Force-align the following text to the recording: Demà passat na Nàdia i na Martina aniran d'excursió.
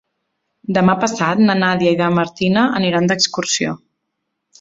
Demà 0.77 0.95
passat 1.03 1.43
na 1.49 1.55
Nàdia 1.59 1.91
i 1.95 1.99
na 1.99 2.07
Martina 2.15 2.63
aniran 2.81 3.11
d'excursió. 3.13 3.77